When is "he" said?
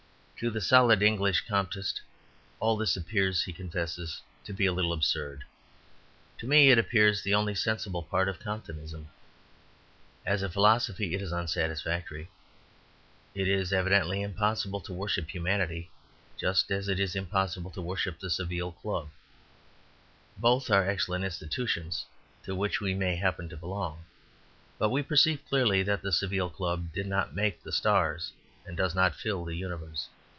3.43-3.53